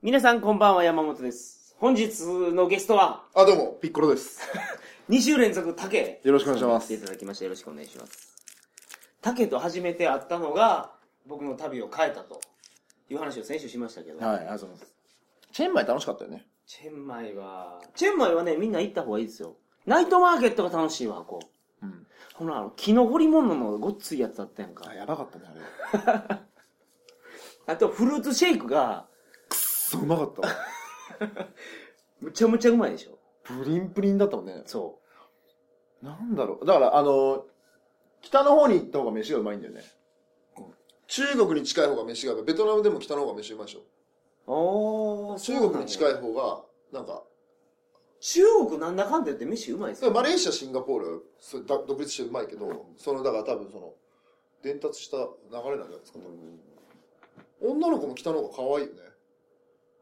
[0.00, 1.74] 皆さんこんばんは、山本です。
[1.80, 2.20] 本日
[2.52, 4.40] のゲストは、あ、どうも、ピッコロです。
[5.10, 6.20] 2週連続、竹。
[6.22, 8.36] よろしくお願いします来ていただきましてよろしくお願いします。
[9.20, 10.92] 竹と初めて会ったのが、
[11.26, 12.40] 僕の旅を変えたと
[13.10, 14.94] いう話を先週しましたけど、はい、ありがとうございます。
[15.50, 16.46] チェンマイ楽しかったよね。
[16.64, 19.56] チェンマイは、チェンマイはね、みんな行った方がいいですよ。
[19.84, 21.40] ナイトマーケットが楽しいわ、こ
[21.82, 21.84] う。
[21.84, 22.06] うん。
[22.34, 24.94] ほら、あの、木の彫り物のごっついやつあったやんかあ、。
[24.94, 26.38] やばかったね、あれ。
[27.74, 29.08] あと、フルーツシェイクが、
[29.88, 30.48] そう、うまかったわ。
[32.20, 33.18] むちゃむちゃうまいでしょ。
[33.42, 34.62] プリンプリンだったもんね。
[34.66, 34.98] そ
[36.02, 36.66] なんだろう。
[36.66, 37.46] だから、あの、
[38.20, 39.82] 北の方に行った方が飯がうまいんだよね。
[41.06, 43.82] 中国に近い方が飯がうまいベトナムでも北の方が飯うまいでしょう。
[44.46, 46.12] おー、中国に近い。
[46.12, 47.22] い方がなんか
[48.20, 50.10] 中国なんだかんだ言って飯うまいですよ。
[50.10, 53.94] でもマレーシアシンガポールはそれだ独立してうまいけどそのだから多分その
[54.62, 55.24] 伝達した流
[55.70, 56.18] れなんじゃないですか、
[57.62, 59.07] 女の子も北の方が可愛いよね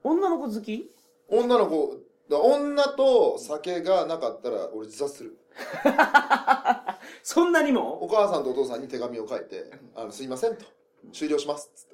[0.09, 0.91] 女の子好き？
[1.29, 1.97] 女の子。
[2.29, 5.39] だ女と酒がなかったら俺自殺する。
[7.23, 8.03] そんなにも？
[8.03, 10.65] お母さんとお父さんに手紙を書いて「あのすいません」と
[11.13, 11.89] 「終了します」っつっ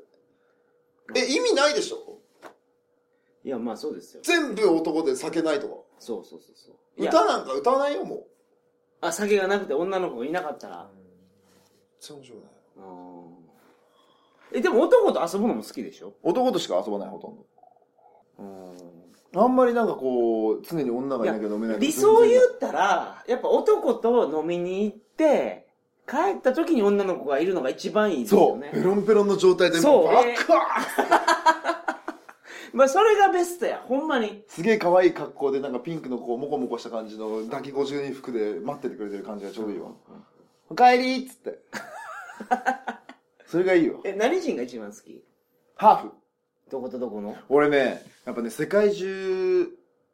[1.15, 1.21] て。
[1.21, 2.19] え意味ないでしょ？
[3.45, 4.21] いや、まあそうですよ。
[4.23, 5.75] 全部男で酒ないとか。
[5.99, 6.75] そうそうそうそう。
[7.01, 8.27] いや歌なんか歌わないよもう。
[9.01, 10.89] あ、酒がなくて女の子がいなかったら。
[12.01, 12.53] 全然面白くない。
[12.77, 13.33] うん
[14.55, 16.15] え、でも男と遊ぶのも好きでしょ？
[16.23, 17.45] 男としか遊ばない、ほとんど。
[19.35, 25.67] あんまりなんかこう、常に女がいなきゃ飲めない理想言ったら、やっぱ男と飲みに行って、
[26.07, 28.71] 帰った時に女の子がいるのが一番いいですよそう、ね。
[28.75, 30.55] ペロンペロンの状態で、そうバえーカ
[32.75, 34.45] まあそれがベストや、ほんまに。
[34.49, 39.89] すげえ可愛い格好で、なんかピンクのこう、モコモコした感じの抱き50人服で待っててくれてる感じがちょうどいいわ。
[40.69, 41.59] おかえりっつって。
[43.47, 44.01] それがいいよ。
[44.05, 45.23] え、何人が一番好き？
[45.77, 46.11] ハーフ。
[46.73, 47.37] どことどこの？
[47.49, 49.69] 俺ね、やっぱね、世界中、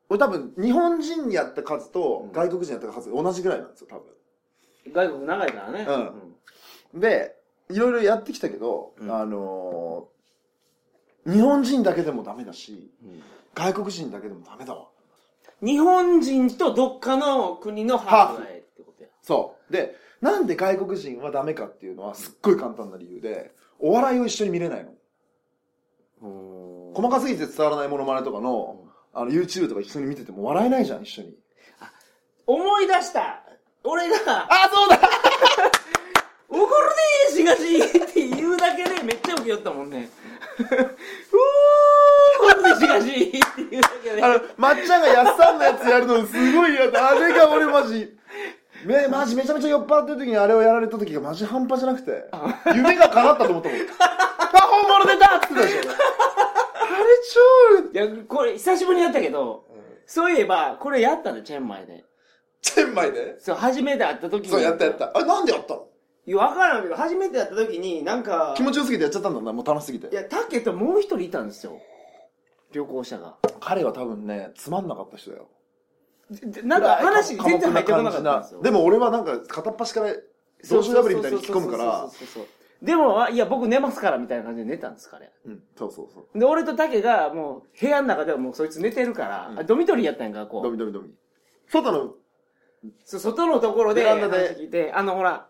[0.09, 4.01] 俺多分、日本人やった数と外国人やった数同じぐらいなんですよ、多
[4.93, 5.87] 外国長いからね。
[5.89, 6.35] うん
[6.95, 7.01] 分。
[7.01, 7.37] で、
[7.71, 10.19] いろいろやってきたけど、うんあのー
[11.31, 13.23] 日本人だけでもダメだし、うん
[13.55, 14.87] 外国人だけでもダメだわ。
[15.61, 19.11] 日本人とどっかの国のハーフってことや。
[19.21, 19.73] そう。
[19.73, 24.93] で、なんで外国人はダメかっていうのはすっごい簡単な理由で、お笑いを一緒に見れないの。
[26.21, 28.85] 細かすぎて伝わらないモノマネとかの、
[29.15, 31.35] あの、YouTube とか一緒に見てても笑えないじゃん、一緒に。
[32.47, 33.43] 思い出した
[33.85, 34.17] 俺が、
[34.51, 34.99] あ、そうだ
[36.49, 40.09] 怒るねーしがしって言うだけでめっちゃ受けよったもんね。
[40.59, 40.67] うー
[42.41, 44.25] 怒るねーしがしって言うだけで。
[44.25, 47.11] あの、まっちゃんがやっさんのやつやるのすごい嫌だ。
[47.11, 48.18] あれが俺マジ、
[48.85, 52.25] め、マジめちゃめちゃ酔っ払ってる時にあれをやられた時がマジ半端じゃなくて、
[52.75, 53.79] 夢が叶ったと思ったもん。
[53.79, 53.83] あ、
[54.61, 55.91] 本物出たって言ってたでしょ。
[55.91, 55.95] あ
[56.97, 59.65] れ超、いや、これ久しぶりにやったけど、
[60.07, 62.05] そういえば、これやったの、チェンマイで。
[62.61, 63.37] チェンマイで？
[63.39, 64.51] そう、初めて会った時に。
[64.51, 64.97] そうやったやっ。
[64.97, 65.87] たあれなんでやったの？
[66.27, 70.09] いや、わからんけど、初めて会った時に、なんか、気持ちよすぎてやっちゃったんだな、もう楽しすぎて。
[70.09, 71.81] いや、タケともう一人いたんですよ。
[72.73, 73.37] 旅行者が。
[73.61, 75.49] 彼は多分ね、つまんなかった人だよ。
[76.31, 78.63] でなんか話に全然入ってこなかったんですよ。
[78.63, 80.15] でも俺はなんか片っ端から、
[80.69, 82.47] 同士破りみたいに引き込むからそう、そうそうそう
[82.85, 85.33] でも、あいや、僕寝ますから、みたいな感じで寝たんです、彼。
[85.47, 86.39] うん、そうそうそう。
[86.39, 90.63] で、俺とタケが、もう、部屋の中ではもうそいつ寝てるから、うんあドミトリーやったんやんか、こう。
[90.63, 91.11] ドミドミドミ。
[91.69, 92.15] 外の、
[93.05, 94.21] そう外のところで話
[94.53, 95.49] 聞いて、あの、ほら、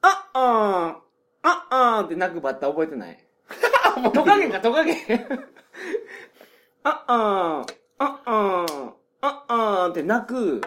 [0.00, 1.02] あ、あーん、
[1.42, 3.18] あ、あーんって泣くバッタ覚えてない？
[4.14, 4.94] トカゲか、トカゲ。
[6.84, 10.60] あ、あーん、あ、あーん、あ、あーんって泣く、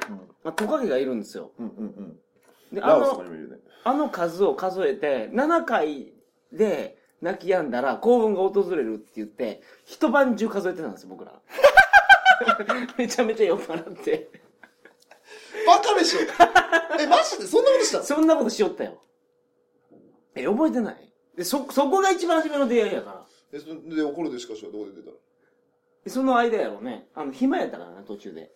[0.44, 1.52] まあ、トカゲがいるんですよ。
[1.60, 2.76] うんうんうん。
[2.76, 3.58] で、あラオスとかの、にもいるね。
[3.84, 6.14] あの数を数えて、7回
[6.52, 11.40] で泣き止んだら幸運が訪れるって言って、一晩中数えてたんですよ、僕ら。
[12.98, 14.30] めちゃめちゃ酔っ払って。
[15.66, 16.20] バカでしょ
[17.00, 17.46] えマジで？
[17.46, 18.04] そんなことしたの？
[18.04, 19.02] そんなことしよったよ。
[20.36, 21.14] え、覚えてない？
[21.36, 23.26] で、そ、そこが一番初めの出会いやから。
[23.52, 25.14] えそで怒るでしかしはどこで出たの？
[25.14, 25.20] で
[26.08, 27.08] その間やろうね。
[27.14, 28.52] あの、暇やったからな、途中で。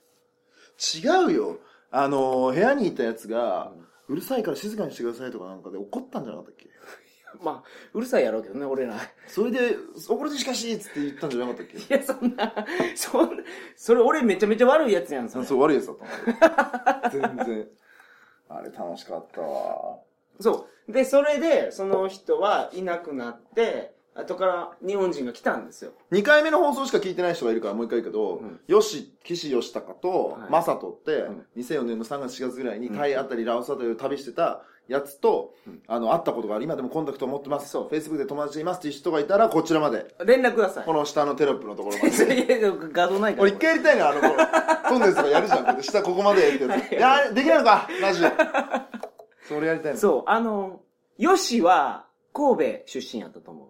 [0.95, 1.59] 違うよ。
[1.91, 3.71] あのー、部屋にいたやつが、
[4.07, 6.67] うるさいから静かにしてくださいとかなんかで怒ったんじゃなかったっけ？
[7.43, 8.95] まあ、うるさいやろうけどね、俺ら。
[8.95, 9.75] いそれで、
[10.09, 11.93] 怒るでしかしっつって言ったんじゃなかったっけ？
[11.95, 12.53] や、そんな、
[12.95, 13.43] そんな、
[13.75, 15.45] それ俺めちゃめちゃ悪いやつやん、それ。
[15.45, 15.97] そう、悪いやつだっ
[17.09, 17.27] たの。
[17.35, 17.69] 全然。
[18.49, 19.99] あれ楽しかったわ。
[20.39, 20.91] そう。
[20.91, 25.91] で、それで、その人はいなくなって、後から日本人が来たんですよ。
[26.11, 37.69] 2回目の放送しか聞いてない人がいるからもう一回言うけど、うんよし、岸義孝とはいマサトって、ん2004年の3月4月ぐらいにタイあたり、ラオスあたりを旅してたやつと、うんあの、会ったことがある、今でもコンタクトを持ってます。
[37.69, 40.13] そう Facebook で友達いますっていう人がいたら、こちらまで。
[40.25, 40.93] 連絡くださいこ。
[40.93, 42.09] の下のテロップのところまで。
[42.45, 43.43] いやいや画像ないから。
[43.43, 45.83] 俺一回やりたいな、あの、こ うトンネルズとかやるじゃん。
[45.83, 46.91] 下ここまでってやつ。
[46.93, 48.29] いや、できないのか、ラジオ。
[49.47, 49.97] それやりたいの。
[49.97, 50.81] そう、あの、
[51.17, 53.67] ヨシは神戸出身やったと思う。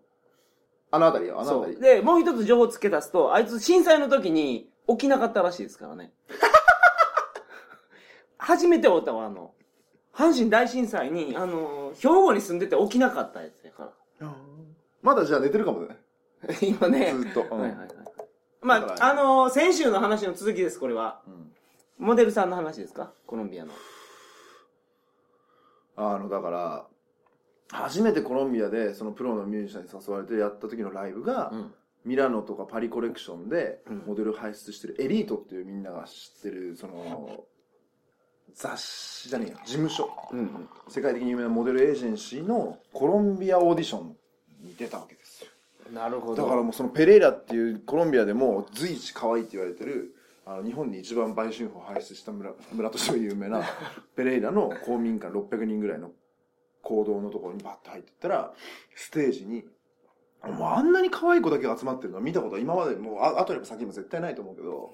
[0.96, 1.66] あのあたりよ、あのあそう。
[1.66, 1.80] たり。
[1.80, 6.12] で、もう一つ情報付け足すと、あいつ震災の時に起きなかったらしいですからね。
[8.38, 9.54] 初めておったわ、あの、
[10.14, 14.34] 阪神大震災に、あの、兵庫に住んでて起きなかったやつやから。
[15.02, 15.98] まだじゃあ寝てるかもね。
[16.62, 17.14] 今ね。
[17.14, 17.42] ずっと。
[17.42, 17.90] うんはいはいはい。
[18.62, 21.22] まあ、だからあの先週の話の続きです、これは。
[21.28, 21.50] うん
[22.00, 23.14] モデルさんの話ですか？
[23.28, 23.72] コロンビアの。
[25.96, 26.88] あの、だから、
[27.74, 31.74] 初めてコロンビアで、そのプロのミュージシャンに誘われてやった時のライブが、うん。
[32.06, 37.46] ミラノとかパリコレクションでうんモデルを輩出してるエリートっていうみんなが知ってる、その、
[38.54, 40.10] 雑誌じゃねえよ、事務所。
[40.32, 40.70] うんうん。
[40.90, 44.16] 世界的に有名なモデルエージェンシーのコロンビアオーディション
[44.62, 45.50] に出たわけですよ。
[45.94, 46.44] なるほど。
[46.44, 50.16] だからもうそのペレイラっていうコロンビアでも随一可愛いって言われてる
[50.46, 53.62] あの日本に一番売春婦を輩出した村村としても有名な
[54.16, 56.12] ペレイラの公民館600人ぐらいの
[56.84, 58.54] 行動のところにバッと入っていったら
[58.96, 59.64] ステージに
[60.44, 64.92] もうあんなに可愛い子だけが集まってるのは見たことは今までもうあ後にも先にも絶対ないと思うけど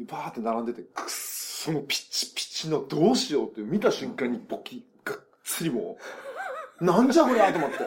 [0.00, 5.96] バーって並んでてくっそのピッチピチのどうしようって見た瞬間にボキがっつりも
[6.80, 7.78] うなんじゃこりゃと思って。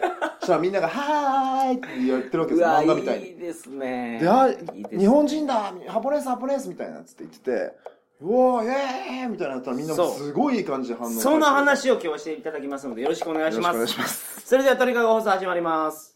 [0.41, 3.27] そしたらみんなが「はーい」って言ってるわけですよ漫画みたいに。
[3.29, 4.19] いいですね。
[4.19, 4.89] で、あ、いいね。
[4.97, 7.73] 日本人だハポネスハポネスみたいなっつって言ってて、
[8.21, 13.75] うわー、イエーイみたいなやったらみんなすごいいい感じで反応その話を今日していただきますので、よろしくお願いします。
[13.75, 14.41] よろしくお願いします。
[14.45, 16.15] それでは、鳥かご放送始まります。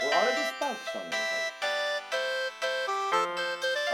[0.00, 1.22] 俺、あれでスパークしたんだよ、
[3.10, 3.34] 多分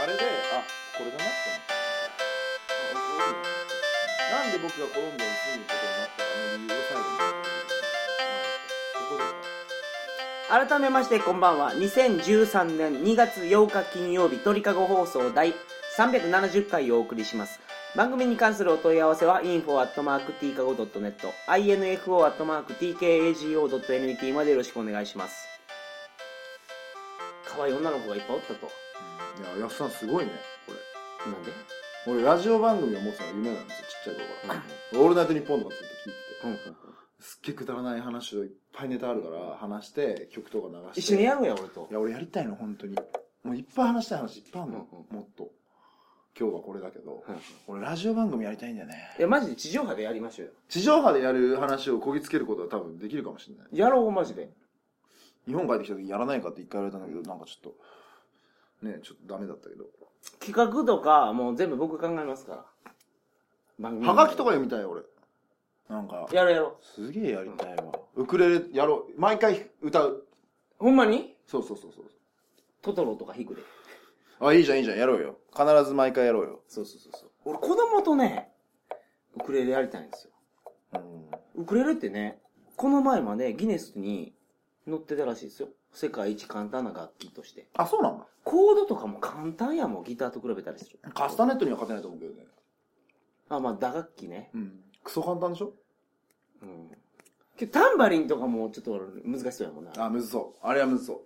[0.03, 0.61] あれで、あ、
[0.97, 3.49] これだなって思った。
[4.37, 7.17] なんで僕がコロンビアに住むことになったかの理由を最後に
[8.93, 9.48] ここで
[10.49, 11.73] 改めまして、こんばんは。
[11.73, 15.53] 2013年2月8日金曜日、鳥かご放送第
[15.95, 17.59] 370回をお送りします。
[17.95, 21.15] 番組に関するお問い合わせは info.tkago.net
[21.47, 22.73] info.tkago.net
[24.33, 25.47] までよろしくお願いします。
[27.45, 28.65] 可愛い女の子がいっぱいおったと。
[28.65, 28.69] い
[29.59, 30.31] や、やっさんすごいね、
[30.65, 30.73] こ
[31.27, 31.31] れ。
[31.31, 31.51] なんで？
[32.07, 34.99] 俺、ラジオ番組を持つのが夢なんですよ、ちっちゃい頃から。
[34.99, 35.93] オールナイトニッポンとかずっと
[36.47, 36.69] 聞いてて。
[36.69, 36.88] うんうん
[37.19, 40.99] すっげえくだらない話をいっぱいネタあるから話して曲とか流して。
[41.01, 41.87] 一緒にやろうや、俺と。
[41.89, 41.93] い。
[41.93, 42.95] や俺やりたいの本当に。
[43.43, 45.51] もういっぱい話したい話いっぱいあるの、うんもっと。
[46.39, 47.35] 今日はこれだけど、うん
[47.67, 49.15] 俺ラジオ番組やりたいんだよね。
[49.17, 50.53] いや、マジで地上波でやりましょうよ。
[50.69, 53.67] 地上波でやる話をこぎつけることは多分できるかもしれない。
[53.77, 54.49] やろう、マジで。
[55.47, 57.73] 日本帰ってきた時やらないかって一回言われたんだけどなんかちょっ
[58.81, 59.85] とねちょっとダメだったけど。
[60.39, 62.65] 企画とか、もう全部僕考えますから。
[63.79, 65.01] 番組はがきとか読みたい俺
[65.89, 70.27] なんかやろうやろすげえやりたいわウクレレやろう毎回歌うう。
[70.77, 71.35] ほんまに？
[71.47, 72.05] そうそうそうそう
[72.81, 73.61] トトロとか弾くで。
[74.39, 77.29] あいいじゃんいいじゃんやろうよ必ず毎回やろうよそうそうそうそう。
[77.45, 78.51] 俺子供とね、
[79.35, 80.31] ウクレレやりたいんですよ。
[80.93, 80.97] う
[81.59, 82.39] んウクレレってね、
[82.77, 84.33] この前までギネスに
[84.87, 85.69] 載ってたらしいですよ。
[85.91, 87.67] 世界一簡単な楽器として。
[87.73, 90.99] あそうなんだコードとかも簡単やもん、ギターと比べたりする。
[91.13, 92.45] カスタネットには勝てないと思うけどね
[93.49, 94.51] あ、まあ打楽器ね。
[94.53, 95.73] うんクソ簡単でしょ？
[96.61, 96.91] うん。
[97.57, 99.91] けどタンバリンとかもちょっと俺難しそうやもんな。
[99.97, 101.25] あむずそうあれはむずそ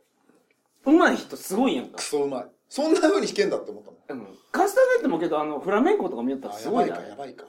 [0.86, 2.04] ううまい人すごいやんかク。
[2.04, 2.46] ソうまい。
[2.70, 4.26] そんな風に弾けんだって思ったもん。
[4.28, 4.38] うん。
[4.52, 7.10] カスタネットもけど、あの、フラメンコとか見よったらあすごいなやばいか、。
[7.10, 7.46] やばいか。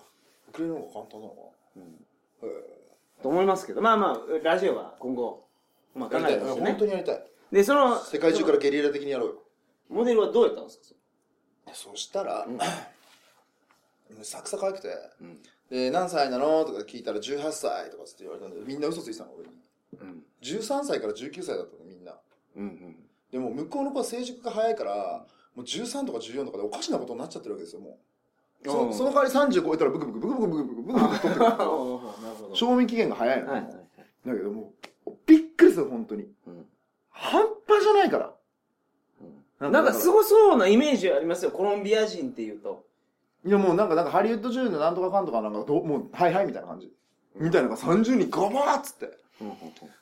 [0.49, 1.41] ウクレレの方が簡単なのか
[1.77, 1.83] うん
[3.23, 5.47] と思いますけど、まあまあ、ラジオは今後、
[5.95, 6.41] まあ考えやりたい。
[6.41, 6.85] 本えてますよね当。
[6.85, 7.25] にやりたい。
[7.53, 9.35] で、その、世界中からゲリラ的にやろうよ。
[9.89, 12.61] モデルはどうやったんですかそしたら、うんも
[14.21, 14.89] うサクサ可愛くて、
[15.23, 15.39] うん。
[15.71, 16.65] で、何歳なの？
[16.65, 19.55] とか聞いたら18歳とかつって言われたんだけど、みんな嘘ついてたの、俺に。
[20.01, 20.23] うん。
[20.43, 22.15] 13歳から19歳だったの、みんな。
[22.57, 22.97] うん。
[23.33, 27.93] でも、向こうの子は成熟が早いから、もう13とか14とかでおかしなことになっちゃってるわけですよ、もう。
[27.93, 27.97] うん
[28.67, 32.03] そその代わり30超えたらブクブクブクブクブクブクブクブク取ってくるなるほ
[32.49, 32.55] ど。
[32.55, 33.85] 賞味期限が早いの、はいはいはい。
[34.27, 34.73] だけども
[35.07, 36.67] うびっくりする本当にうん
[37.11, 38.33] 半端じゃないから
[39.61, 42.87] うんなんかすごそうなイメージありますよ、コロンビア人っていうと。
[43.45, 46.91] いやもうなんかなんかハリウッド女優のなんとかかんとかなんかどもうはいはいみたいな感じ。
[47.37, 49.19] みたいなのが30人ガバーっつって。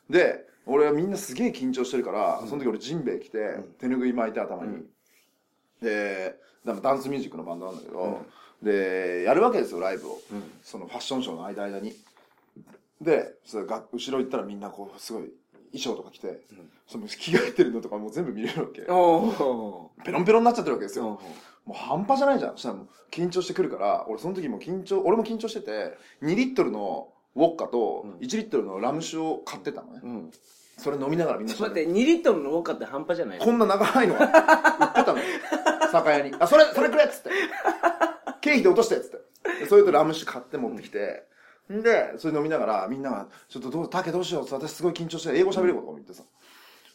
[0.09, 3.63] で俺はみんなすげえ緊張してるから、その時俺ジンベエ着て、ん。
[3.79, 4.85] 手ぬぐい巻いて頭に、うん。
[5.81, 8.25] でなんかダンスミュージックのバンドなんだけど、
[8.61, 10.21] でやるわけですよライブを。
[10.31, 10.43] うん。
[10.61, 11.93] そのファッションショーの間間に。
[13.01, 15.23] でそれが後ろ行ったらみんなこうすごい
[15.79, 16.41] 装とか着て、
[16.87, 18.83] その着替えてるのとかもう全部見れるわけ。
[18.89, 21.05] おペロンペロンになっちゃってるわけですよ。
[21.05, 22.51] ーもう半端じゃないじゃん。
[22.51, 30.01] そしたらもう緊張してくるから、俺その時も緊張、俺も緊張してて、2リットルのウォッカとうん1リットルのラム酒を買ってたのね。
[30.03, 30.31] うん。
[30.77, 34.15] それ飲みながらみんなちょっと待って、2リットルのウォッカって半端じゃないこんな長いの？
[34.15, 35.19] が売ってたの？
[35.19, 35.25] よ。
[35.91, 36.35] 酒屋に。
[36.39, 37.29] あ、それ、それくれっつって。
[38.41, 39.17] 経費で落としてっつって。
[39.59, 41.32] でそれとラム酒買って持ってきて、ん
[41.69, 46.23] で、それ飲みながら、みんなが、ちょっとどう、タケどうしようって、私すごい緊張して、英語喋れることかも言ってさ。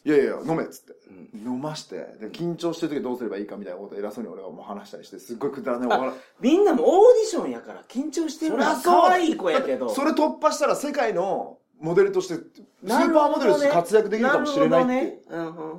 [0.04, 0.92] いやいや、飲めっつって。
[1.34, 6.12] 飲まして、で、緊張してる時どうすればいいかみたいなことを偉そうに俺がもう話したりして、すっごいくだらない。
[6.40, 8.80] みんなもオーディションやから緊張してるな。
[8.80, 9.88] 可愛い子やけど。
[9.88, 15.24] それ突破したら世界のモデルとして、スーパーモデルとして活躍できるかもしれないって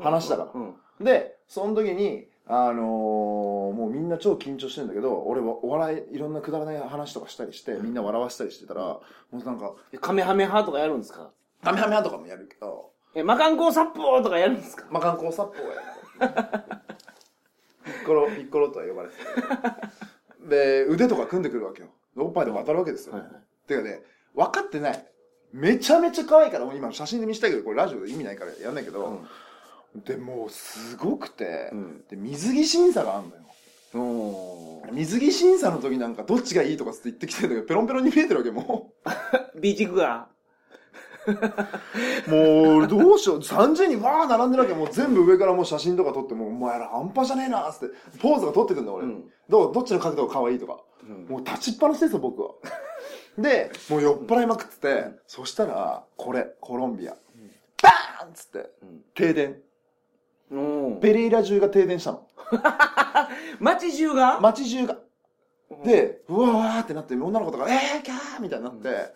[0.02, 9.02] 話だからうんで、その時に、あのーもうみんな超緊張してるんだけど、俺はお笑い、いろんなくだらない話とかしたりして、みんな笑わせたりしてたら、も
[9.34, 11.32] うなんか、カメハメハとかやるんですか？
[11.62, 14.86] ハメハメハとかもやるけど、え、マカンコーサッポーとかやるんですか？
[14.92, 15.82] まあ、観光サップをやる。
[17.86, 20.48] ピッコロ、ピッコロとは呼ばれてた。
[20.48, 21.90] で、腕とか組んでくるわけよ。
[22.18, 23.14] おっぱいとか当たるわけですよ。
[23.14, 23.32] はいはい
[23.68, 24.02] てかね、
[24.36, 25.06] 分かってない。
[25.52, 29.22] めちゃめちゃ可愛いから、もう今写真で見せたいけど、これラジオで意味ないからやんないけど、
[29.96, 33.42] で、もうすごくて、うんで、水着審査があんのよ。
[34.92, 38.94] 水着審査の時なんかどっちがいいとかつって言ってきてんだけど、ペロンペロンに見えてるわけ、も
[39.60, 39.88] ビーチ。
[42.28, 43.40] もう、どうしよう。
[43.40, 44.74] 30人わー並んでるわけ。
[44.74, 47.88] もう全部上からもう写真とか撮って、もう、お前ら半端じゃねえなーって、
[48.20, 49.06] ポーズが撮ってくんだ、俺。
[49.06, 50.80] うんどうどっちの角度が可愛いとか。
[51.28, 52.52] もう立ちっぱなしですよ、僕は。
[53.36, 57.18] で、もう酔っ払いまくってて、そしたら、これ、コロンビア。
[57.82, 58.70] バーンっつって、
[59.16, 59.60] 停電。
[60.52, 62.28] おーペレイラ中が停電したの。
[63.60, 64.40] 街中が？
[64.40, 64.98] 街中が。
[65.84, 69.14] で、うわーってなって、女の子とか、えー、キャーみたいになって、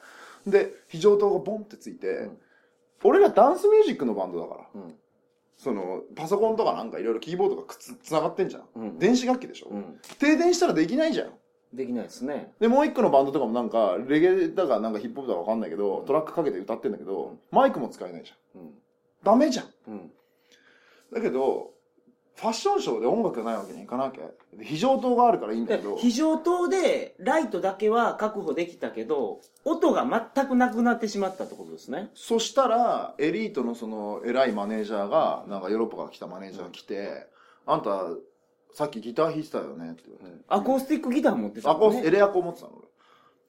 [0.47, 2.37] で、非常灯がボンってついて、ん
[3.03, 4.95] 俺らダンスミュージックのバンドだから、うん
[5.57, 8.63] その、パソコンとかなんかいろいろキーボードがくつ、つながってんじゃん。
[8.75, 11.33] うん電子楽器でしょ、うん停電したらできないじゃん。
[11.73, 12.53] できないですね。
[12.59, 18.69] で、もう一個のバンドとかもなんか、レゲエだかなんかヒップホップだかわかんないけど、トラックかけて歌ってんだけど、マイクも使えないじゃん。
[19.23, 20.11] ダメじゃん。
[21.13, 21.21] うん。
[21.21, 21.73] だけど、
[22.35, 24.23] ファッションショーで音楽がないわけにいかなきゃ。
[24.57, 30.05] で非常灯があるからいいんだけど、非常灯でライトだけは確保できたけど、音が
[30.35, 32.09] 全くなくなってしまったってことですね。
[32.15, 37.27] そしたら、エリートのその偉いマネージャーが、なんかヨーロッパから来たマネージャーが来て、
[37.65, 38.07] あんた、
[38.73, 40.43] さっきギター弾いてたよねって言われて。
[40.47, 42.73] アコースティックギター持ってたアコース、もんねエレアコ持ってたの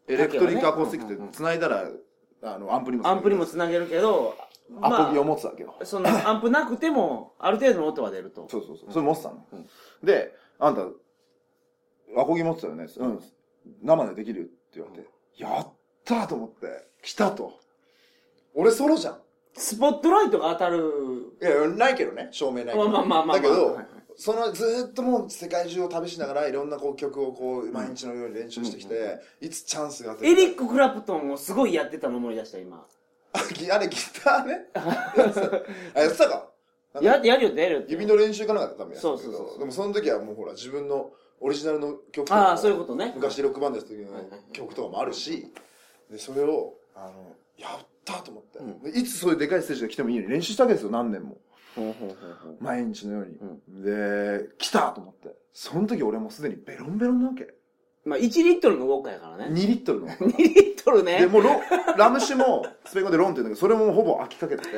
[0.07, 0.15] 俺。
[0.15, 1.89] エレクトリックアコースティックうんうんうんって繋いだら、
[2.43, 4.37] あの、アンプにもアンプにもつなげるけど、
[4.81, 5.75] アコギを持ってたわけよ。
[5.85, 8.47] その アンプなくても、ある程度の音は出ると。
[8.49, 8.93] そうそうそう。
[8.93, 9.47] それ持ってたの。
[9.53, 9.69] うん
[10.03, 10.83] で、あんた、
[12.17, 12.87] アコギ持ってたよね？
[12.97, 13.23] うん。
[13.83, 15.69] 生でできるって言われて、やっ
[16.05, 17.59] たーと思って、来たと。
[18.55, 19.21] 俺ソロじゃん。
[19.55, 21.37] スポットライトが当たる。
[21.41, 22.89] いや、ないけどね、照明ないけど。
[22.89, 30.17] まあまあまあまあだけどはいはい、そのずーっともう世界中を旅しながらいろんなこう曲をこう毎日のように練習してきて、いつチャンスが。
[30.23, 32.87] エリック・クラプトンもすごいやってたの思い出した、今。
[33.73, 34.71] あれギターね。
[35.17, 36.51] やってたあ、やってたか？
[37.03, 37.83] ややるよ、やるよ。
[37.89, 41.11] 指の練習かなんかってたけそうそうそうど、でもその時はもうほら自分の
[41.41, 43.13] オリジナルの曲とああ、かそういうことね。
[43.17, 44.11] 昔ロックバンドやった時の
[44.53, 45.53] 曲とかもあるし、
[46.11, 51.37] で、それを、あの、やったと思って、うんでいつそういうでかいステージが来てもいいように練習したわけですよ、何年も。
[52.61, 53.83] 毎日のように。
[53.83, 55.35] で、来たと思って。
[55.53, 57.53] その時俺もうすでにベロンベロンなわけ。
[58.05, 59.47] まあ、1リットルのウォッカやからね。
[59.47, 60.09] 2リットルの。
[60.15, 61.21] 2リットルね。
[61.21, 61.51] で、もうロ、
[61.97, 64.71] ラム酒も、スペイン語でロンって言うんだけど、それもほぼ飽きかけてて、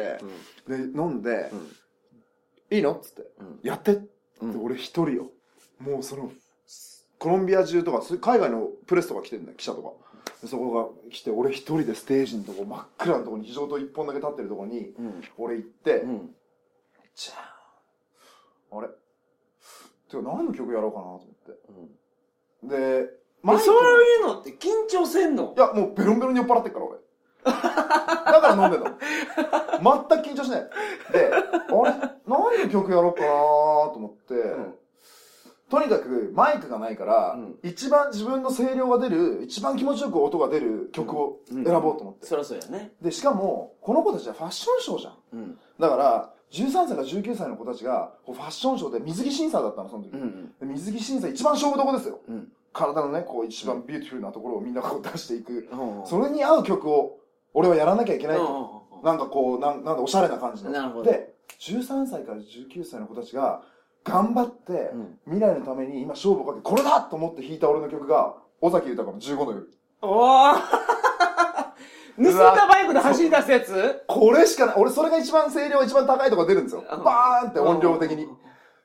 [0.68, 1.50] で、飲んで、
[2.70, 2.94] いいの？
[2.94, 4.08] っつって、うんやってって、
[4.40, 5.30] うん俺一人よ。
[5.78, 6.30] もうその、
[7.18, 9.92] コロンビア中とか、海外のプレスとか来てんだよ、記者とか。
[10.42, 15.22] でそこが来て、俺一人でステージのとこ、真っ暗なとこに、非常灯一本だけ立ってるとこに、うん。
[15.38, 16.34] 俺行って、うん。
[17.14, 18.88] じゃあ、あれ？
[18.88, 22.76] てか何の曲やろうかなと思って。
[22.76, 23.25] で、まあ、イク
[23.58, 25.54] そういうのって緊張せんの？
[25.56, 26.98] いや、もうベロンベロンに酔っ払ってっから、俺。
[27.44, 28.86] だから飲んでんの。
[28.88, 30.60] 全く緊張しない。
[31.12, 31.94] で、あれ？
[32.26, 34.74] 何の曲やろうかなと思って、ん
[35.70, 42.26] とにかくマイクがないから、うん一番自分の声量が出る、一番気持ちよく音が出る曲を選ぼうと思って。
[42.26, 42.92] そりゃそうやね。
[43.00, 45.14] で、しかも、この子たちはファッションショーじゃん。
[45.32, 45.58] うん。
[45.78, 50.12] だから、13歳から19歳の子たちが、ファッションショーで水着審査だったの、その時。
[50.14, 50.52] うん。
[50.60, 52.20] で水着審査一番勝負どこですよ。
[52.28, 52.52] うん。
[52.76, 55.68] 体のね、こう一番ビューティフルなところをみんなこう出していく。
[55.72, 56.06] うん。
[56.06, 57.18] それに合う曲を
[57.54, 58.38] 俺はやらなきゃいけない
[59.02, 60.70] なんかこう、なんなんだ、おしゃれな感じの。
[60.70, 63.62] なるほどで、13歳から19歳の子たちが、
[64.04, 69.70] 頑張ってうん、未来のために今勝負をかけ、これだと思って弾いた俺の曲が、尾崎豊の15の夜。
[70.02, 70.56] おー
[72.16, 74.04] 盗んだバイクで走り出すやつ？
[74.06, 74.74] これしかない。
[74.78, 76.84] 俺、それが一番声量一番高いとこ出るんですよ。
[76.90, 78.26] うんバーンって音量的に。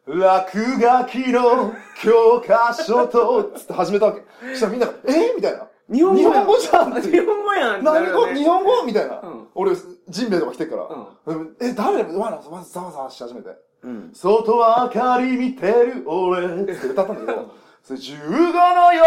[0.08, 4.24] 落書きの教科書と、つって始めたわけ。
[4.54, 5.34] そしたらみんなが、え？
[5.36, 5.68] みたいな。
[5.92, 8.84] 日本語日本語じゃん日本語やんってな何語、日本語？
[8.86, 9.20] みたいな。
[9.22, 9.76] うん俺、
[10.08, 10.88] ジンベエとか来てっから。
[11.26, 13.50] うんえ、誰わら、まずざわざわし始めて。
[13.84, 14.12] うん。
[14.14, 17.52] 外明かり見てる俺って歌ったんだけど、
[17.84, 19.06] それ15の夜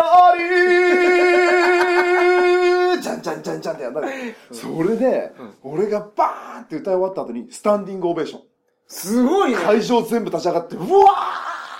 [3.00, 4.14] じゃんじゃんじゃんじゃんってやったんだけ
[4.50, 5.32] ど、それで、
[5.62, 8.42] 俺がバーンって歌い終わった後に、スタンディングオベーション。
[8.94, 9.56] すごいね。
[9.56, 10.86] 会場全部立ち上がって、うわ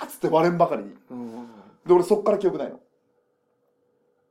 [0.01, 0.93] ーっつって割れんばかりに。
[1.11, 1.47] うん
[1.85, 2.79] で、俺そっから記憶ないの。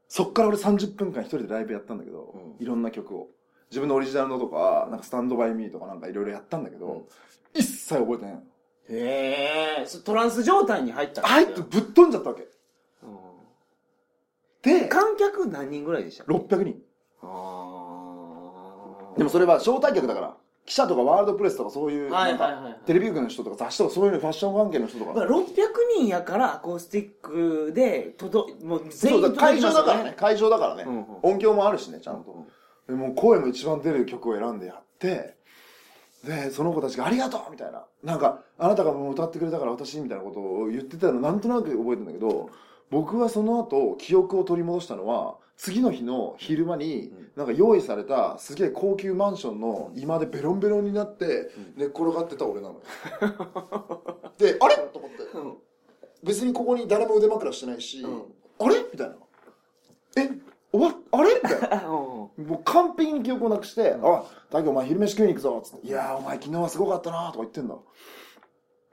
[0.08, 3.28] そっから俺30分間一人でライブやったんだけど、ういろんな曲を。
[3.70, 7.06] 自分のオリジナルのとか、なんかスタンドバイミーとかなんかいろいろやったんだけど、
[7.54, 8.40] 一切覚えてないの。
[8.90, 12.42] へえ、そトランス状態に入ったん入ってぶっ飛んじゃったわけ。
[12.42, 12.48] うん
[14.62, 16.82] で、観客何人ぐらいでした600人。
[17.22, 20.36] あーでもそれは招待客だから、
[20.66, 25.12] 記者とかワールドプレスとかそういう、はいなんかテレビ局の人とか雑誌とかそういうのファッション関係の人とか。
[25.12, 25.44] まあ、600
[25.97, 30.14] 人やからアコースティックで届もう全員届きますよ場だからね。
[30.16, 30.87] 会場だからね。
[31.23, 32.47] 音響もあるしね、ちゃんと。
[32.88, 35.37] でもう声も一番出る曲を選んでやって、
[36.25, 37.85] で、その子たちがありがとうみたいな。
[38.02, 42.50] なんか、あなたがもう歌ってくれたから私みたいなことを言ってたのなんとなく覚えてるんだけど、
[42.90, 52.82] 僕はその後、記憶を取り戻したのは、次の日の昼間に、なんか用意されたすげえ高級マンションの居間でベロンベロンになって、寝っ転がってた俺なのよ。
[54.38, 54.76] で、あれ？
[54.92, 55.23] と思って。
[55.34, 55.56] うん。
[56.23, 58.23] 別にここに誰も腕枕してないし、うん。
[58.58, 58.76] あれ？
[58.92, 59.16] みたいな。
[60.16, 60.30] え？
[60.73, 61.34] 終わっあれ？
[61.34, 61.82] みたいな。
[61.88, 67.76] もう完璧に記憶をなくして、あ、だけどお前昼飯食いに行くぞつって、いやーお前昨日はすごかったなとか言ってんだ。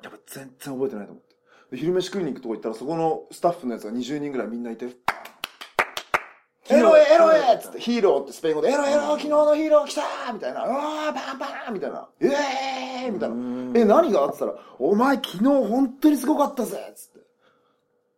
[0.04, 1.36] やっぱ全然覚えてないと思って。
[1.72, 4.90] で昼飯食いに行くとこ行ったらそこのスタッフのやつが20人ぐらいみんないて、
[7.56, 13.36] っつって、ヒーローってスペイン語で、エロエロ昨日のヒーロー来たーみたいな、うわーパンパンみたいな、イエーイみたいな。
[13.80, 17.20] え、何があって言ったら、お前昨日本当にすごかったぜつって。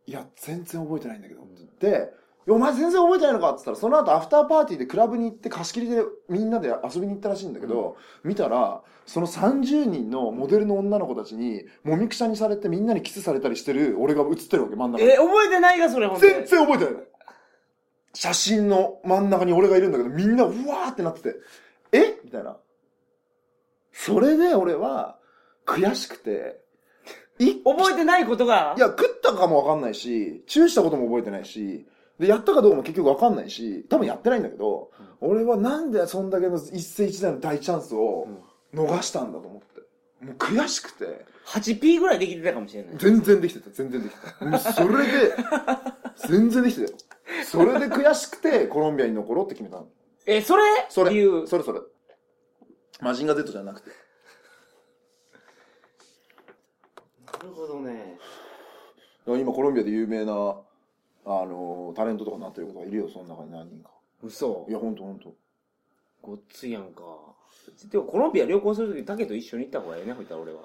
[0.06, 1.42] いや、全然覚えてないんだけど。
[1.44, 1.70] って言っ
[2.06, 2.14] て、
[2.46, 15.10] お前全然覚えてないのかって言ったら、その後アフターパーティーでクラブに行って貸し切りでみんなで遊びに行ったらしいんだけど、見たら、その30人のモデルの女の子たちに、もみくちゃにされてみんなにキスされたりしてる俺が映ってるわけ、真ん中に。
[15.10, 16.48] え、覚えてないか、それ、ほん全で。
[16.48, 17.00] 然覚えてないの。
[18.14, 21.36] 写真の真ん中に俺がいるんだけど、みんなうわーってなってて、
[21.92, 22.20] え？
[22.24, 22.58] みたいな。
[23.92, 25.18] それで俺は、
[25.66, 26.62] 悔しくて、
[27.40, 28.76] い覚えてないことが？
[28.78, 31.86] いや、食ったかもわかんないし、チューしたことも覚えてないし、
[32.20, 38.28] で、やったかどうかも結局わかんないし、多分やってないんだけど、俺はなんでそんだけの一世一代の大チャンスを
[38.74, 40.26] 逃したんだと思って。
[40.26, 42.96] もう悔しくて、8P ぐらいできてたかもしれない。
[42.98, 44.46] 全然できてた、全然できてた。
[44.46, 45.36] もうそれで、
[46.30, 46.98] 全然できてたよ。
[47.54, 49.88] それで悔しくて、コロンビアに残ろうって決めたの。
[50.26, 50.64] え、それ？
[50.90, 51.46] それ、理由。
[51.46, 51.82] それそれ。
[53.00, 53.90] マジンガー Z じゃなくて。
[53.90, 53.96] な
[57.44, 58.18] るほどね。
[59.28, 63.92] 今コロンビアで有名な、あのタレントとかになってる子がいるよ、その中に何人か。
[64.24, 64.72] 嘘い。
[64.74, 65.36] や、ほんとほんと。
[66.24, 67.04] ごっついやんか。
[67.92, 70.64] でもコロンビア旅行するとき、竹と一緒に行った方がいいね、ほいたら俺は。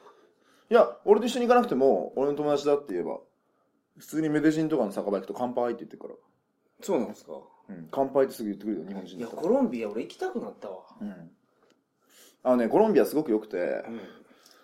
[0.71, 3.19] いや、俺と一緒に行かなくても、俺の友達だって言えば、
[3.99, 6.15] 普通にメデジンとかの酒場行くと乾杯って言ってるから。
[6.83, 7.33] そうなんですか？
[7.69, 7.89] うん。
[7.91, 10.83] 乾杯ってすぐ言ってくるよ、日本人いや、コロンビア俺行きたくなったわ。
[11.01, 11.31] うん。
[12.45, 14.01] あのね、コロンビアすごく良くて、うん。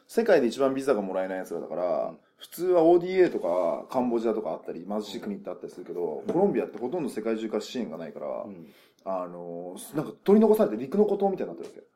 [0.06, 8.66] 世界で一番ビザがもらえない奴らだから、普通は ODA とかカンボジアとかあったり、貧しい国ってあったりするけど、コロンビアってほとんど世界中から支援がないから、うん
[9.06, 11.86] あのーなんか取り残されて陸の孤島みたいになってるわけ。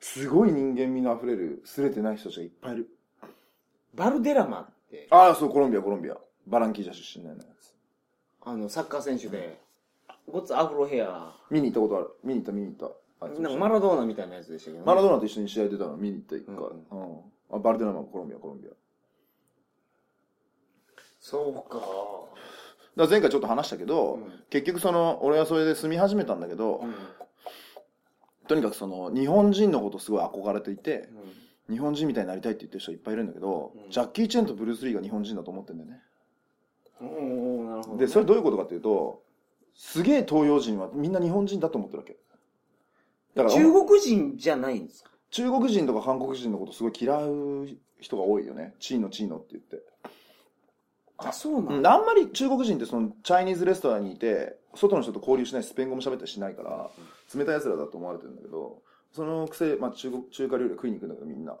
[0.00, 2.88] すごい人間味の溢れる、すれてない人たちがいっぱいいる。
[3.94, 6.16] バルデラマって、ああ、そう、コロンビア、コロンビア。
[6.46, 7.69] バランキージャ出身のやつ。
[8.42, 9.58] あの、サッカー選手で、
[10.30, 12.10] ごっつアフロヘア、見に行ったことある。
[12.24, 13.26] 見に行った、見に行った。
[13.26, 14.84] あいつなんかマラドーナみたいなやつでしたけどね。
[14.86, 16.54] マラドーナと一緒に試合出たの見に行った一回。
[16.56, 16.58] う
[16.90, 17.18] うんん。
[17.52, 18.70] あバルデナマン、コロンビア、コロンビア。
[18.70, 18.80] だか
[21.20, 21.80] そうか。
[22.96, 26.94] ら前回ちょっと話したけど、うん結局その、俺はそれで住み始めたんだけど、うん。
[28.48, 36.00] とにかくその、日本人のことすごい憧れていて、うん日本人みたいになりたいって言ってる人いっぱいいるんだけど、うんジャッキー・チェンとブルース・リーが日本人だと思ってんだよね。
[37.00, 37.08] おー
[37.59, 38.06] なるほどね。
[38.06, 39.22] で、それどういうことかっていうと、
[39.74, 42.16] すげえ東洋人はみんな日本人だと思ってるわけ。
[43.34, 45.10] だから、中国人じゃないんですか？
[45.30, 47.68] 中国人とか韓国人のことすごい嫌う
[48.00, 48.74] 人が多いよね。
[48.80, 49.82] チーノチーノって言って。
[51.18, 51.86] あ、そうなうん。
[51.86, 56.90] あんまり中国人ってそのチャイニーズレストランにいて、外の人と交流しないし、スペイン語も喋ったりしないから、
[57.34, 61.56] 冷たい奴らだと思われてるんだけど、そのくせ、まあ中国、中華料理食いに行くんだけどみんな。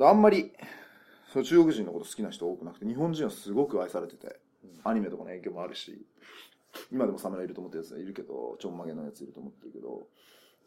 [0.00, 0.52] あんまり、
[1.32, 4.38] その中国人のこと好きな人多くなくて、日本人はすごく愛されてて、
[4.84, 6.06] アニメとかの影響もあるし、
[6.92, 10.06] 今でもサムライいると思ってるやついるけど、ちょんまげのやついると思ってるけど、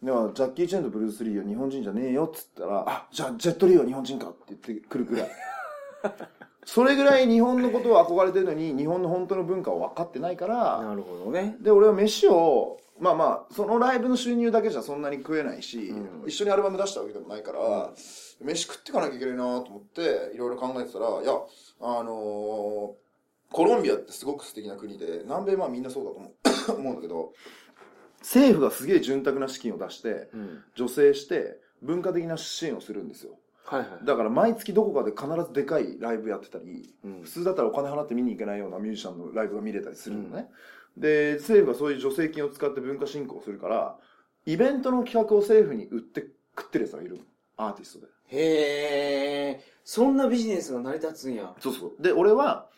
[0.01, 5.29] ではジャッキー・チェンとブルース・リーは日本人じゃねえよっつったら、あ、じゃあジェット・リーは日本人かって言ってくるくらい。
[6.65, 11.57] それぐらい日本のことを憧れてるのに、日本の本当の文化を分かってないから、なるほどね。
[11.61, 17.91] で、俺は飯を、まあまあ、そのライブの収入だけじゃそんなに食えないし、うん一緒にアルバム出したわけでもないから、
[18.41, 21.33] 飯食ってかなきゃいけないなと思って、いろいろ考えてたら、いや、
[21.81, 23.08] あのー
[23.51, 27.33] コロンビアってすごく素敵な国で、南米まあみんなそうだと思う 思うんだけど、
[28.19, 30.63] 政府がすげえ潤沢な資金を出して、うん。
[30.75, 33.39] 助成して、文化的な支援をするんですよ。
[33.65, 34.05] はいはい。
[34.05, 40.49] だから毎月どこかで必ずでかいライブやってたり、うん普通だったらお金払って見に行けないようなミュージシャンのライブが見れたりするのね。
[40.97, 43.97] で、政府がそういう助成金を使って文化振興をするから、
[44.45, 47.21] イベントの企画を政府に売って食ってる奴がいるの。
[47.57, 48.07] アーティストで。
[48.31, 51.53] へえ、そんなビジネスが成り立つんや。
[51.59, 52.01] そうそう。
[52.01, 52.69] で、俺は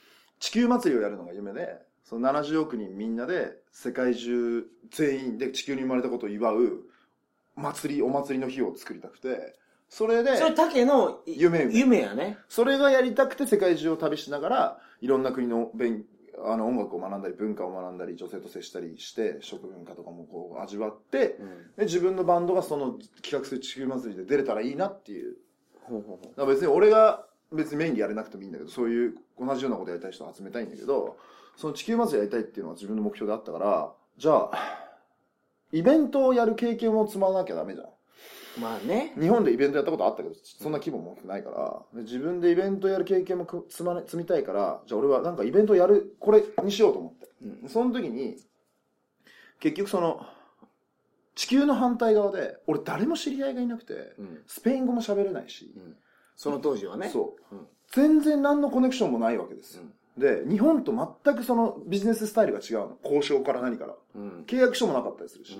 [0.41, 6.81] 地球祭りをやるのが夢で、その70億人みんなで世界中全員で地球に生まれたことを祝う
[7.55, 9.55] 祭り、お祭りの日を作りたくて、
[9.87, 12.37] それで、それ、竹のい夢夢やね。
[12.49, 16.05] それがやりたくて世界中を旅しながら、いろんな国の勉
[16.43, 21.47] あの音楽を学んだり、文化を学んだり、女性と接したりして、食文化とかもこう味わって、うん。
[21.77, 25.35] で自分のバンドがその企画する地球祭りで出れたらいいなっていう。
[25.83, 31.17] ほうほうほだから別に俺が別にメインでやれなくてもいいんだけど、そういう同じようなことやりたい人を集めたいんだけど、
[31.57, 34.51] その地球祭りやりたいっていうのは自分の目標であったから、じゃあ、
[35.71, 37.87] イベントをやる経験を積まなきゃダメじゃん。
[37.87, 37.91] う。
[38.59, 39.13] まあね。
[39.19, 47.27] 日本でイベントやったことあったけど、そんな規模も持ってないから、で自分でイベントやる経験もく積まね積みたいから、じゃあ俺はなんかイベントやる、これにしようと思って。
[47.43, 47.69] うん。
[47.69, 48.37] その時に、
[49.59, 50.25] 結局その、
[51.35, 54.43] 地球の反対側で、俺誰も知り合いがいなくて、うん。
[54.47, 55.97] スペイン語も喋れないし、うん。
[56.35, 57.09] その当時はね。
[57.09, 59.83] そう、うん全然何のコネクションもないわけですよ。
[60.17, 62.97] で、日本と全くそのビジネススタイルが違うの。
[63.03, 63.95] 交渉から何から。
[64.15, 64.43] うん。
[64.47, 65.59] 契約書もなかったりするし、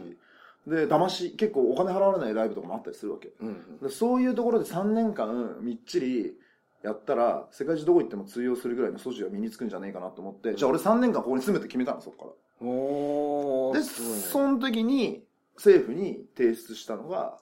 [0.68, 3.32] で、騙し、結構お金払われないライブとかもあったりするわけ。
[3.42, 3.80] うん。
[3.82, 6.38] でそういうところで3年間みっちり
[6.84, 13.80] やったら、世界中どこ行っても通用するぐらいの素地が身につくんじゃねえかなと思って、じゃあ俺3年間ここに住むって決めたの、そこから。
[13.80, 15.24] でその時に
[15.56, 17.38] 政府に提出したのが、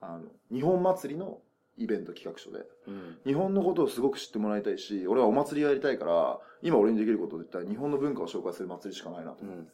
[0.00, 1.38] あの、日本祭りの
[1.78, 3.18] イベント企画書で、うん。
[3.24, 9.46] 日本のことをすごく知ってもらいたいし、俺はお祭りやりたいから、今俺にできることで言ったら日本の文化を紹介する祭りしかないなとう。
[9.46, 9.68] ん。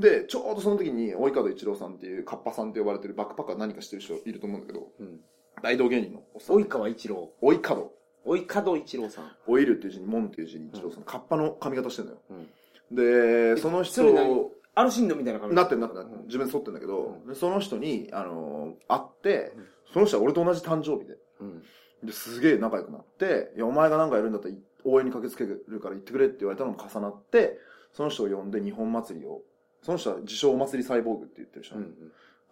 [0.00, 5.20] で、ちょうどその時に、及川一郎さんっていう、カッパさんって呼ばれてるバックパッカー何かしてる人いると思うんだけど、うん。
[5.62, 6.56] 大道芸人のおっさん。
[6.56, 7.32] 及川一郎。
[7.42, 7.80] 及川。
[8.26, 9.32] 及川一郎さん。
[9.46, 12.18] オイルっていう字に、モンっていう字に一郎さん、カッパの髪型してんのよ。
[12.30, 12.48] うん。
[12.90, 21.62] で、その人それ何アルシンドみたいな感じなってんなってん自分で剃ってんだけど、うでその人に、あのー会ってうん、その人は俺と同じ誕生日で、うん。
[22.04, 27.58] ですげえ仲良くなって、いや、お前がなんかやるんだったら応援に駆けつけるから言ってくれって言われたのも重なって、
[27.92, 29.40] その人を呼んで日本祭りを、
[29.82, 31.86] その人は自称お祭りサイボーグって言ってる人うな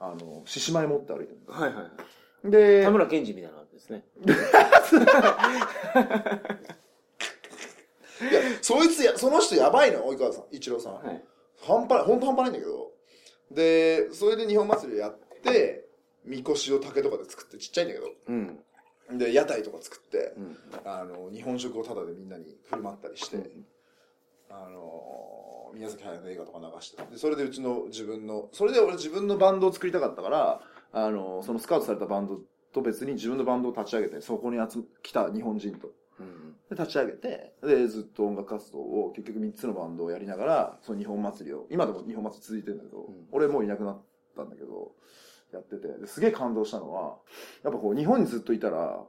[0.08, 0.20] の、ん。
[0.20, 2.50] あの、獅子舞持って歩いてるんだはいはい。
[2.50, 4.04] で田、村健二みたいな感じですね。
[8.30, 10.94] いや、そいつや、その人やばいの、及川さん、一郎さん。
[10.94, 11.24] はい。
[11.66, 12.92] 半端ない、ほんと半端ないんだけど。
[13.50, 15.86] で、それで日本祭りをやって、
[16.24, 18.06] みこしを竹とかで作って、ちっちゃいんだけど。
[18.28, 18.32] う
[19.14, 19.18] ん。
[19.18, 20.56] で、屋台とか作ってう、ん。
[20.84, 23.66] あの、日本食をタダでみんなに振る舞ったりして、うん
[24.50, 27.02] あの、宮崎駿の映画とか流して。
[27.10, 30.60] で、それでうちの自分の、それで俺自分のバンドを作りたかったから、
[30.92, 32.38] あの、そのスカウトされたバンド
[32.72, 35.88] と別に自分のバンドを立ち上げて、そこに集ま来た日本人と。
[36.20, 36.56] うん。
[36.70, 44.02] で、立ち上げて、で、ずっと音楽活動を結局3つのバンドをやりながら、その日本祭りを、今でも日本祭り続いてるんだけど、ん俺もういなくなっ
[44.36, 44.92] たんだけど、
[45.52, 47.16] やってて、ですげえ感動したのは、
[47.62, 49.04] やっぱこう、日本にずっといたら、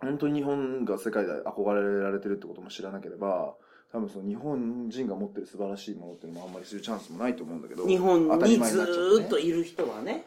[0.00, 3.54] 本当に日本が世界で憧れられてるってことも知らなければ、
[3.92, 10.24] 多分その日本人が持ってる素晴らしいものっていうのもあんまり知るチャンスもないと思うんだけど、日本にずっといる人はね。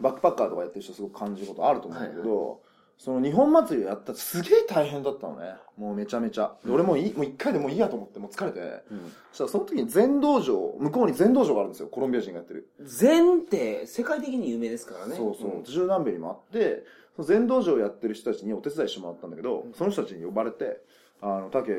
[0.00, 2.62] バックパッカーとかやってる人すごく感じることあると思うんだけど、
[3.02, 5.54] その日本祭りをやったらすげえ大変だったのね。
[5.78, 6.54] もうめちゃめちゃ。
[6.62, 8.60] で俺もういい、もう一回でもういいやと思って、もう疲れて。
[8.60, 9.12] うん。
[9.32, 11.88] そしたらその時に全道場、向こうに全道場があるんですよ。
[11.88, 12.68] コロンビア人がやってる。
[12.82, 15.16] 禅って世界的に有名ですからね。
[15.16, 15.62] そうそう。
[15.62, 16.84] 中南米にもあって、
[17.16, 20.82] その全道場をやってる人たちにお手伝いしてもらったんだけど、その人たちに呼ばれて、
[21.22, 21.72] あの、竹、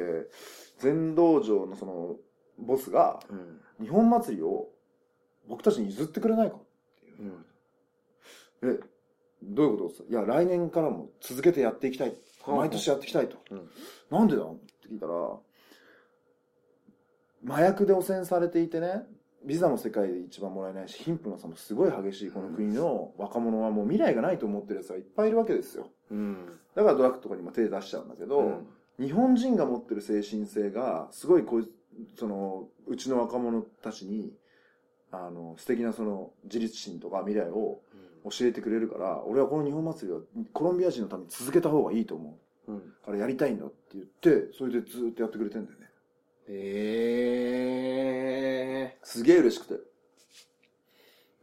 [0.80, 2.16] 全道場のその、
[2.58, 3.86] ボスが、うん。
[3.86, 4.70] 日本祭りを
[5.48, 6.58] 僕たちに譲ってくれないか
[7.20, 7.46] うん。
[8.64, 8.80] え、
[9.44, 12.16] どういうこといや、来年からも続けてやっていきたい。
[12.44, 13.38] はあ毎年やっていきたいと。
[13.52, 13.70] うん
[14.10, 14.44] なんでだ？
[14.44, 15.14] って聞いたら、
[17.48, 19.04] 麻薬で汚染されていてね、
[19.46, 25.88] ビザも世界で一番もらえないし、貧富の差もすごい激しいこの国の若者はもう未来がないと思ってる奴がいっぱいいるわけですよ。
[26.12, 26.60] うん。
[26.76, 28.68] だからドラッグとかにも手出しちゃうんだけど、うん
[29.00, 31.68] 日本人が持ってる精神性が、すごいこう
[32.20, 34.32] その、うちの若者たちに、
[35.12, 37.82] あの、素敵なその自立心とか未来を
[38.24, 40.22] 教えてくれるから、俺はこの日本祭りは
[40.54, 42.72] コロンビア人のために続けた方がいいと思う。
[42.72, 42.80] うん。
[43.04, 45.88] からやりたいんだって言って、それでずーっとやってくれてんだよね。
[46.48, 46.54] へ
[48.94, 48.98] え。
[49.04, 49.76] すげえ嬉しくて。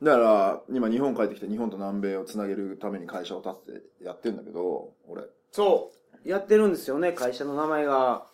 [0.03, 5.23] だから、今日本帰ってきて日本と南米をつなげるために会社を立ててやってんだけど、俺。
[5.51, 5.91] そ
[6.25, 6.29] う。
[6.29, 8.27] やってるんですよね、会社の名前が。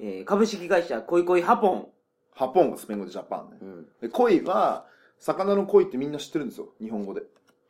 [0.00, 1.88] えー、株式会社恋恋ハポン。
[2.34, 3.58] ハポンがスペイン語でジャパンね。
[3.60, 3.86] うん。
[4.00, 4.86] で、恋は、
[5.18, 6.70] 魚の恋ってみんな知ってるんですよ。
[6.80, 7.22] 日本語で。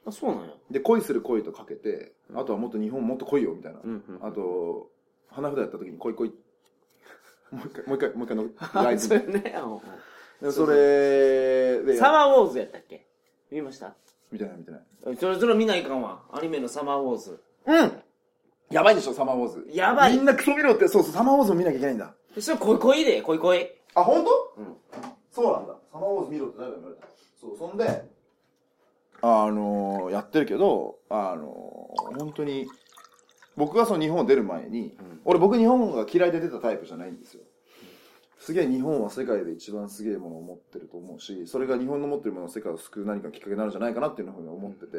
[0.06, 0.54] あ、そうなんや。
[0.70, 3.80] で、恋する恋とかけて、あとはもっと日本もっと来いよ、みたいな。
[3.82, 4.26] うんうん。
[4.26, 4.90] あと、
[5.30, 6.28] 花札やった時に恋恋。
[7.52, 8.48] もう一回、もう一回、もう一回の、
[8.84, 9.54] ライそズれね。
[10.40, 13.06] でそれで、サマーウォーズやったっけ？
[13.50, 13.94] 見ました？
[14.32, 14.80] みたいな、みたいな。
[15.16, 16.22] それ、それ見ないかんわ。
[16.32, 17.40] アニメのサマーウォーズ。
[17.66, 17.92] うん
[18.70, 19.68] やばいでしょ、サマーウォーズ。
[19.70, 22.14] やばいみんなクソ見ろって、そうそう、サマーウォーズも見なきゃいけないんだ。
[22.40, 23.70] それ恋恋で、恋恋。
[23.94, 24.62] あ、本当？
[24.62, 24.76] うん。
[25.30, 25.76] そうなんだ。
[25.92, 27.06] サマーウォーズ見ろって誰が言われた
[27.38, 27.84] そう、そんで、
[29.22, 32.66] あのー、やってるけど、あのー、本当に、
[33.56, 37.42] 僕がその日本出る前に、うん俺僕日本が嫌いで出たタイプじゃないんですよ。
[38.40, 44.98] すげえ日本は世界で一番すげえものを持ってると思うし、それが日本の持ってるものを世界を救う何かきっかけになるんじゃないかなっていうふうに思ってて、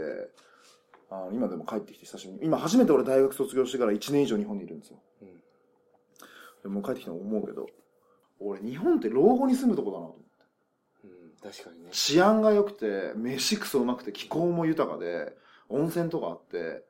[1.12, 4.97] あの今でも帰ってきて久しぶりに、今初めて俺大学卒業してから1年以上日本にいるんですよ。
[5.23, 5.27] うん
[6.63, 7.67] でもう帰ってきて思うけど、
[8.39, 10.33] 俺日本って老後に住むとこだなと思って。
[11.43, 11.89] うん、確かにね。
[11.91, 15.34] 治安が良くて、飯クソうまくて、気候も豊かで、
[15.69, 16.84] 温泉とかあって、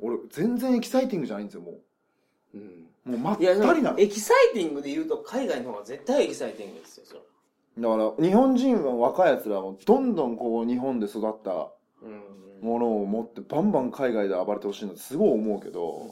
[0.00, 1.80] 俺全然エキサイティングじゃないんですよ、も
[2.54, 2.88] うん。
[3.06, 3.10] う。
[3.10, 3.98] もうまったりなの。
[3.98, 7.20] エキサイティングで言うと、海外の方が絶対エキサイティングですよ、それ。
[7.78, 12.22] だから、日本人は若い奴らはもうどんどんこう、日本で育ったうん。
[12.60, 16.10] ものを持って、バンバン海外で暴れてほしいなってすごい思うけど、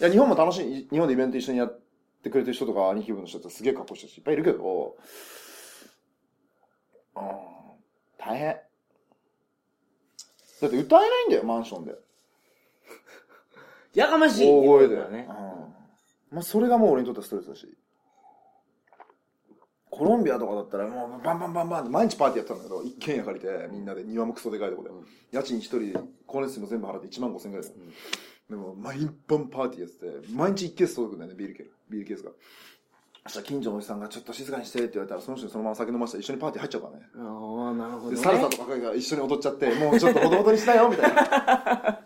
[0.00, 1.80] いや、日本も楽しい、日本でイベント一緒にやっ
[2.22, 4.96] てくれてる人とか、兄貴分の人ってすげえかっこいい人いっぱいいるけど、
[7.16, 7.22] うん、
[8.18, 8.56] 大変。
[10.60, 11.94] だって歌えないんだよ、マンションで。
[13.94, 14.96] やかましい大声で。
[14.96, 15.26] だね。
[15.28, 15.36] うん。
[16.36, 17.66] まあ、それがもう俺にとってはストレスだし。
[19.90, 24.90] コロンビアとかだったらもうバンバンバンバンって毎日パーティーやってたんだけど、一軒家借りてみんなで庭もクソでかいとこで。
[24.90, 25.78] うん家賃一人、
[26.26, 27.76] 光熱費も全部払って1万5千ぐらいだよ。
[28.48, 31.70] でも毎晩パーティーやってて、毎日1ケース届くんだよね、ビールケース。
[31.88, 32.30] ビールケースが。
[33.24, 37.02] そしたら近所のおじさんがちょっと静かにしてって言われたら、その人にそのまま酒飲ませたら一緒にパーティー入っちゃうからね。
[37.16, 37.18] あ
[37.70, 38.22] あ、なるほど、で、ね。
[38.22, 41.24] サルサとかが一緒に踊っちゃって、もうちょっとほどほどにしたよ、みたいな。
[41.24, 42.00] な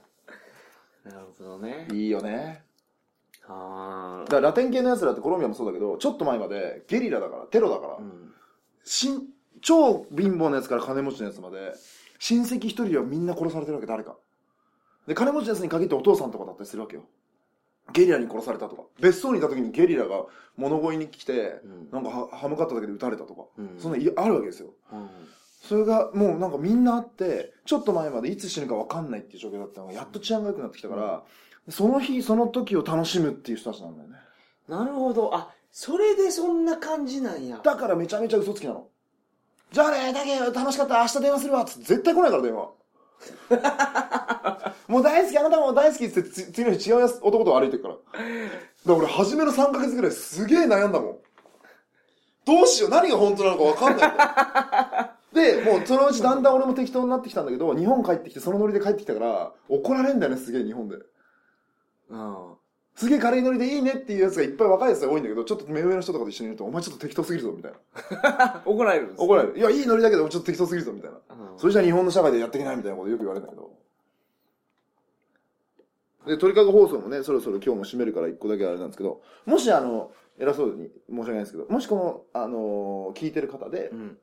[1.21, 1.87] るほどね。
[1.93, 2.65] いいよね。
[3.47, 7.97] あだからラテン系の奴らってコロンビアもそうだけど、ちょっと前までゲリラだから、テロだから、あ。
[7.99, 8.33] うん。
[8.85, 9.23] しん
[9.61, 11.75] 超貧乏な奴から金持ちの奴まで、
[12.19, 14.17] 親戚一人はみんな殺されてるわけ、誰か。
[15.07, 17.03] で、金持ちの奴に限ってお父さんとかだったりするわけよ。
[17.93, 18.83] ゲリラに殺されたとか。
[19.01, 20.25] 別荘にいた時にゲリラが
[20.57, 23.45] 物乞いに来て、うんなんかは歯向かっただけで撃たれたとか。
[23.59, 24.71] うんそんないあるわけですよ。
[24.93, 25.09] うん。
[25.63, 31.23] それがもうなんかみんなあって、ちょっと前までいつ死ぬか分かんないっていう状況だったのが、やっと治安が良くなってきたから、
[31.71, 34.17] その日、その時を楽しむっていう人たちなんだよね。
[34.69, 35.35] なるほど。
[35.35, 37.61] あ、それでそんな感じなんや。
[37.65, 38.89] だからめちゃめちゃ嘘つきなの。
[39.73, 42.71] じゃあね、だけど楽しかった、明日電話するわ、つって絶対来ないから電話。
[44.89, 47.95] もう大好き、あなたも大好きって次の日違う男と歩いてるから。
[47.95, 48.07] だか
[48.87, 51.19] ら俺初めの3ヶ月ぐらいすげえ悩んだもん。
[52.45, 55.35] どうしよう、何が本当なのか分かんないん。
[55.35, 60.97] で、もうそのうちだんだん俺も適当になってきたんだけど、日本帰ってきてそのノリで帰ってきたから、怒られんだよね、すげえ日本で。
[62.11, 62.55] うん。
[62.97, 68.63] すげえ軽いノリでいいねっていうやつがいっぱい若いやつが多いんだけど、ちょっと目上の人とかと一緒にいると、お前ちょっと適当すぎるぞ、みたいな。
[68.67, 69.59] 怒られるんです怒られる。
[69.59, 71.17] いや、いいノリだけど、ちょっと適当すぎるぞ、みたいな。
[71.17, 73.71] うんそれじゃ日本の社会でやっていけないみたいなことよく言われるんだけど。
[76.27, 84.19] で、鳥かご放送もね、そろそろ今日も締めるから一個だけあれなんですけど、もしあの、偉そうに申し訳ないですけど、もしこの、あのー聞いてる方でう、ん。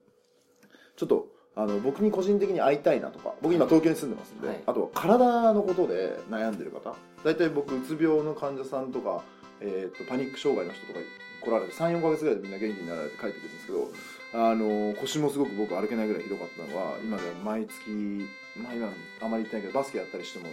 [0.98, 9.24] ちょっと、あの、僕に個人的に会いたいなとか、僕今東京に住んでますんで、はいあとは体のことで悩んでる方、大体僕、うつ病の患者さんとか、
[9.60, 11.00] えっ、と、パニック障害の人とか
[11.42, 13.92] 来られて、3、4ヶ月ぐらいでみんな元気になられて帰ってくるんですけど、
[14.34, 18.90] あの腰もすごく僕歩けないぐらいひどかったのは、今では毎月、まあ今
[19.22, 20.46] あまり言ってないけど、バスケやったりしても、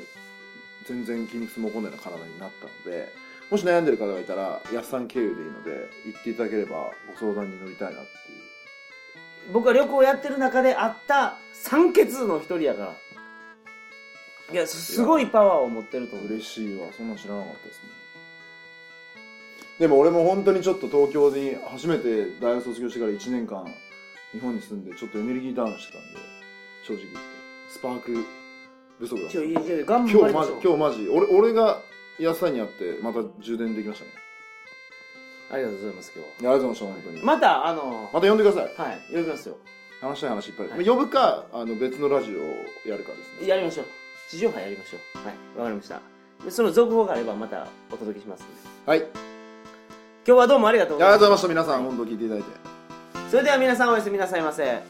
[0.86, 3.12] 全然筋肉痛も起こんないような体になったので、
[3.50, 8.36] もし悩んでる方がいたら、やっさん経由でいいので、行っていただければご相談に乗りたいなってい
[9.48, 9.52] う。
[9.52, 12.94] 僕は旅行やってる中であった酸欠の一人やから。
[14.50, 16.28] いや、すすごいパワーを持ってると思う。
[16.28, 16.88] 嬉しいわ。
[16.96, 17.88] そんなん知らなかったですね
[19.78, 23.64] でも俺も本当にちょっと東京に初めて大学卒業してから1年間
[24.32, 26.18] 日本に住んでちょっとエネルギーダウンしてたんで
[26.82, 27.18] 正直言って。
[27.68, 28.24] スパーク
[28.98, 29.32] 不足だった。
[29.32, 30.52] ちょ、いやいや、頑張今日マジ。
[30.52, 31.08] 今日マジ。
[31.08, 31.80] 俺俺が
[32.18, 34.10] 安さに会ってまた充電できましたね。
[35.50, 37.18] ありがとうございます、今日いやありがとうございました本当に。
[37.20, 37.24] は。
[37.24, 38.74] また、あの、また呼んでください。
[38.76, 39.56] はい、呼びますよ。
[40.00, 40.68] 話したい話いっぱい。
[40.72, 42.44] ある、呼ぶかあの別のラジオを
[42.84, 43.48] やるかですね。
[43.48, 43.86] やりましょう
[44.30, 45.18] 地上波やりましょう。
[45.26, 46.00] はいわかりました。
[46.44, 48.52] でその続報があればまたお届けしますんで。
[48.86, 49.00] はい。
[50.26, 51.64] 今日はどうもありがとうありがございまとうございました。
[51.64, 52.48] 皆さん本当聞いていただいて。
[53.26, 54.82] すそれでは皆さんおやすみなさいませ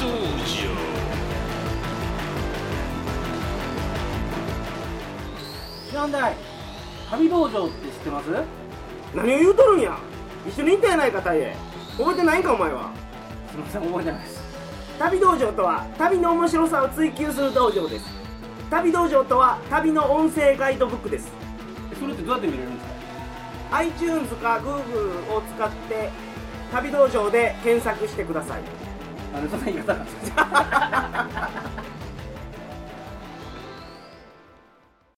[0.00, 0.12] 道場
[5.90, 6.36] 知らんだい
[7.10, 8.26] 旅道場って知ってます？
[9.14, 9.98] 何を言うとるんや？
[10.48, 11.56] 一緒に行ったやないかタイへ。
[11.98, 12.90] 覚えてないんかお前は？
[13.50, 14.40] すみません覚えてないです。
[14.98, 18.06] 旅道場とは旅の面白さを追求する道場です。
[18.70, 21.32] 旅道場とは旅の音声ガイドブックです。
[21.92, 26.10] えそれってどうやって見れるんですか？iTunes か Google を使って
[26.72, 28.62] 旅道場で検索してください
[29.32, 31.59] なんでそんな言い方。